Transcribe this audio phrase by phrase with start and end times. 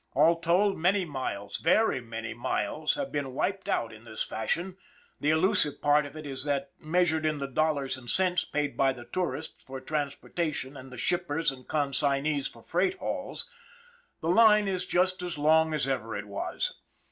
[0.13, 4.77] All told, many miles, very many miles, have been wiped out in this fashion
[5.19, 8.93] the elusive part of it is that, measured in the dollars and cents paid by
[8.93, 13.47] the tourists for transportation and the shippers and con signees for freight hauls,
[14.21, 16.73] the line is just as long as ever it was!